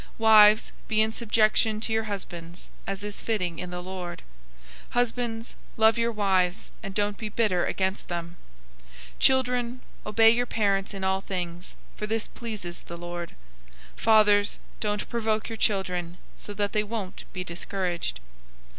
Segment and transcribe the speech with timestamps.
[0.01, 4.23] 003:018 Wives, be in subjection to your husbands, as is fitting in the Lord.
[4.93, 8.35] 003:019 Husbands, love your wives, and don't be bitter against them.
[9.19, 13.35] 003:020 Children, obey your parents in all things, for this pleases the Lord.
[13.97, 18.19] 003:021 Fathers, don't provoke your children, so that they won't be discouraged.